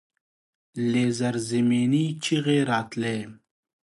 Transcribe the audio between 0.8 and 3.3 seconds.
له زيرزمينې چيغې راتلې.